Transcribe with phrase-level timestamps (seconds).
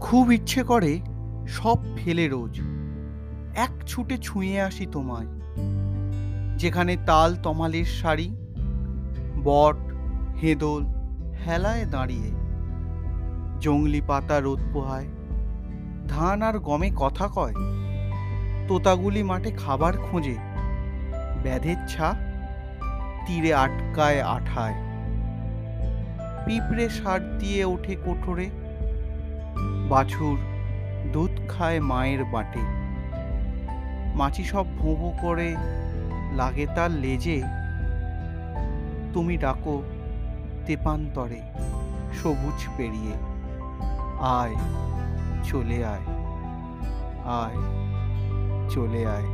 [0.00, 1.00] খুব ইচ্ছে করে
[1.48, 2.60] সব ফেলে রোজ।
[3.56, 5.26] এক ছুটে ছুঁয়ে আসি তোমায়।
[6.56, 8.36] যেখানে তাল তমালের শাড়ি,
[9.44, 9.76] বট,
[10.42, 10.84] হেদোল
[11.46, 12.30] হেলায় দাঁড়িয়ে।
[13.60, 15.06] জংলি পাতা রোদ পোহায়।
[16.08, 17.54] ধান আর গমে কথা কয়।
[18.68, 20.36] তোতাগুলি মাঠে খাবার খোঁজে।
[21.42, 22.14] ব্যাধের ছা
[23.26, 24.85] তীরে আটকায় আঠায়।
[26.46, 28.50] পিঁপড়ে সার দিয়ে ওঠে কোঠরে।
[29.88, 30.38] বাছুর
[31.12, 32.60] দুধ খায় মায়ের বাটে।
[34.14, 35.56] মাছি সব ভোঁ করে,
[36.32, 37.42] লাগে তার লেজে।
[39.14, 39.82] তুমি ডাকো
[40.66, 41.40] তেপান্তরে,
[42.22, 43.14] সবুজ পেরিয়ে।
[44.20, 44.56] আয়,
[45.44, 46.06] চলে আয়
[47.24, 47.58] আয়,
[48.70, 49.28] চলে আয়।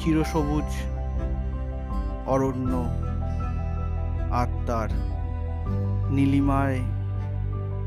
[0.00, 0.95] চিরসবুজ
[2.26, 2.72] অরণ্য,
[4.30, 4.88] আত্মার
[6.10, 6.80] নীলিমায়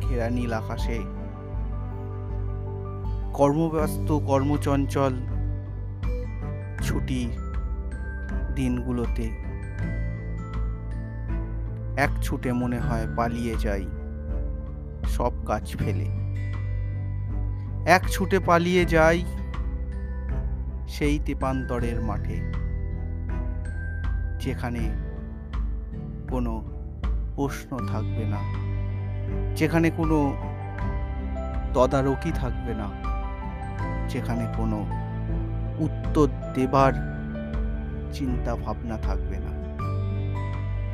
[0.01, 0.99] ঘেরা নীল আকাশে।
[3.33, 5.13] কর্মব্যস্ত, কর্মচঞ্চল
[6.83, 7.31] ছুটি
[8.55, 9.29] দিনগুলোতে
[11.97, 13.85] এক ছুটে মনে হয় পালিয়ে যাই,
[15.05, 16.09] সব কাজ ফেলে।
[17.85, 19.25] এক ছুটে পালিয়ে যাই
[20.87, 22.68] সেই তেপান্তরের মাঠে।
[24.39, 24.83] যেখানে
[26.31, 26.53] কোনো
[27.35, 28.41] প্রশ্ন থাকবে না,
[29.55, 30.17] যেখানে কোনো
[31.73, 32.87] তদারকি থাকবে না,
[34.09, 34.85] যেখানে কোনো
[35.79, 36.93] উত্তর দেবার
[38.13, 39.51] চিন্তা ভাবনা থাকবে না।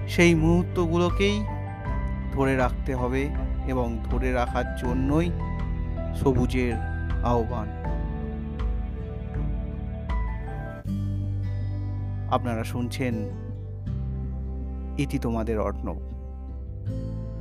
[0.07, 1.37] সেই মুহূর্তগুলোকেই
[2.33, 3.29] ধরে রাখতে হবে
[3.67, 5.31] এবং ধরে রাখার জন্যই
[6.15, 6.73] সবুজের
[7.23, 7.67] আহ্বান।
[12.31, 13.13] আপনারা শুনছেন
[14.97, 15.97] ইতি তোমাদের অর্ণব।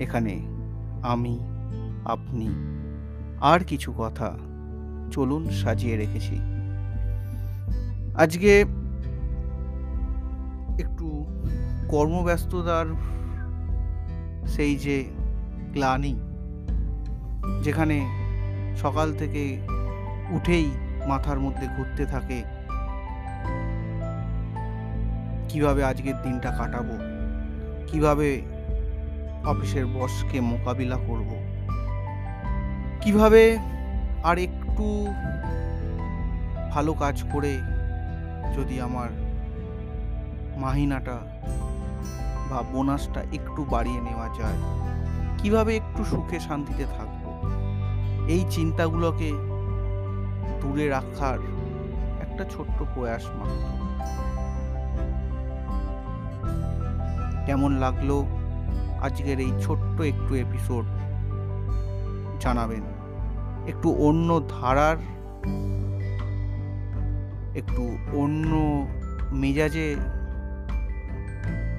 [0.00, 0.40] এখানে
[1.02, 1.38] আমি,
[2.04, 2.48] আপনি,
[3.40, 4.36] আর কিছু কথা
[5.12, 6.38] চলুন সাজিয়ে রেখেছি।
[8.16, 8.60] আজকে
[10.78, 11.26] একটু
[11.88, 12.86] কর্মব্যস্ততার
[14.48, 15.04] সেই যে
[15.72, 16.20] গ্লানি,
[17.62, 18.06] যেখানে
[18.76, 19.60] সকাল থেকে
[20.30, 20.70] উঠেই
[21.06, 22.44] মাথার মধ্যে ঘুরতে থাকে
[25.54, 26.98] কীভাবে আজকের দিনটা কাটাবো?
[27.86, 28.42] কীভাবে
[29.44, 31.30] অফিসের বসকে মোকাবিলা করব?
[33.00, 33.58] কীভাবে
[34.24, 35.06] আর একটু
[36.72, 37.58] ভালো কাজ করে
[38.56, 39.08] যদি আমার
[40.56, 41.16] মাহিনাটা
[42.50, 44.58] বা বোনাসটা একটু বাড়িয়ে নেওয়া যায়?
[45.38, 47.50] কীভাবে একটু সুখে শান্তিতে থাকব?
[48.28, 49.30] এই চিন্তাগুলোকে
[50.60, 51.38] দূরে রাখার
[52.22, 53.83] একটা ছোট্ট প্রয়াস মাত্র।
[57.46, 58.24] কেমন লাগল
[59.02, 60.84] আজকের এই ছোট্ট একটু এপিসোড
[62.40, 62.82] জানাবেন।
[63.68, 64.96] একটু অন্য ধারার,
[67.56, 68.50] একটু অন্য
[69.32, 69.96] মেজাজে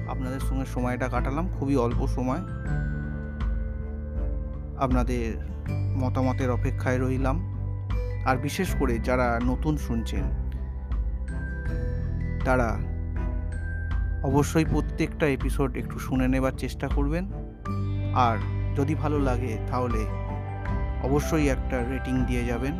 [0.08, 2.38] আপনাদের সঙ্গে সময়টা কাটালাম, খুবই অল্প সময়।
[4.78, 5.48] আপনাদের
[5.98, 7.56] মতামতের অপেক্ষায় রইলাম।
[8.26, 10.22] আর বিশেষ করে যারা নতুন শুনছেন,
[12.44, 12.76] তারা
[14.22, 17.24] অবশ্যই প্রত্যেকটা এপিসোড একটু শুনে নেবার চেষ্টা করবেন।
[18.14, 18.36] আর
[18.76, 20.06] যদি ভালো লাগে তাহলে
[21.02, 22.72] অবশ্যই একটা রেটিং দিয়ে যাবেন।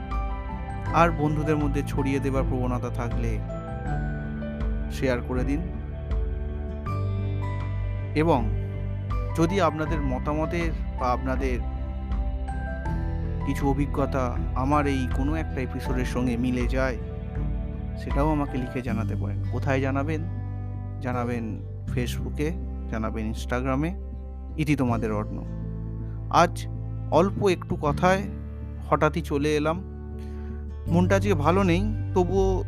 [0.95, 3.39] আর বন্ধুদের মধ্যে ছড়িয়ে দেবার প্রবণতা থাকলে
[4.93, 5.61] শেয়ার করে দিন।
[8.15, 8.57] এবং
[9.37, 11.59] যদি আপনাদের মতামতের বা আপনাদের
[13.47, 16.97] কিছু অভিজ্ঞতা আমার এই কোনো একটা এপিসোডের সঙ্গে মিলে যায়,
[17.99, 20.46] সেটাও আমাকে লিখে জানাতে পারেন। কোথায় জানাবেন?
[21.01, 22.53] জানাবেন ফেসবুকে,
[22.91, 23.95] জানাবেন ইনস্টাগ্রামে।
[24.57, 25.43] ইতি তোমাদের অর্ণ।
[26.31, 26.67] আজ
[27.11, 28.23] অল্প একটু কথায়
[28.91, 29.81] হঠাৎই চলে এলাম।
[30.89, 31.83] মনটা আজকে ভালো নেই,
[32.15, 32.65] তবুও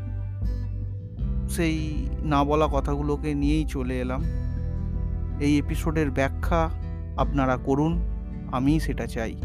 [1.48, 4.22] সেই না বলা কথাগুলোকে নিয়েই চলে এলাম।
[5.40, 6.70] এই এপিসোডের ব্যাখ্যা
[7.16, 8.00] আপনারা করুন
[8.52, 9.42] আমি সেটা চাই।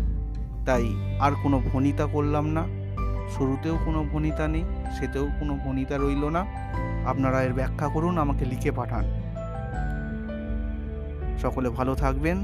[0.66, 2.83] তাই আর কোনো ভনিতা করলাম না।
[3.30, 4.64] শুরুতেও কোনো ভনিতা নেই,
[5.00, 6.46] সেতেও কোনো ভনিতা রইল না।
[7.06, 9.06] আপনারা এর ব্যাখ্যা করুন, আমাকে লিখে পাঠান।
[11.40, 12.38] সকলে ভালো থাকবেন।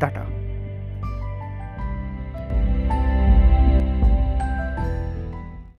[0.00, 0.47] টাটা।